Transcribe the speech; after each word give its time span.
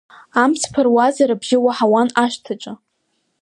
Амҵ 0.41 0.61
ԥыруазар 0.71 1.29
абжьы 1.35 1.57
уаҳауан 1.63 2.09
ашҭаҿы. 2.23 2.73